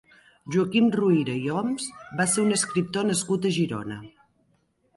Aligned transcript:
Joaquim 0.53 0.87
Ruyra 0.95 1.35
i 1.41 1.43
Oms 1.59 1.85
va 2.21 2.27
ser 2.33 2.47
un 2.47 2.57
escriptor 2.57 3.07
nascut 3.13 3.47
a 3.51 3.55
Girona. 3.61 4.03